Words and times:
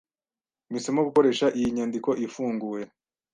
Mpisemo 0.69 1.01
gukoresha 1.07 1.45
iyi 1.57 1.67
nyandiko 1.75 2.09
ifunguye 2.25 2.83